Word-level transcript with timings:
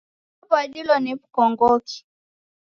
Waw'adilo 0.49 0.95
ni 0.99 1.11
w'ukongoki? 1.15 1.97